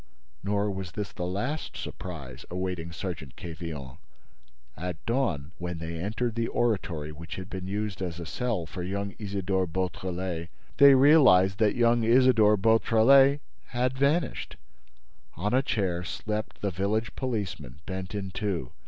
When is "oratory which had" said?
6.47-7.51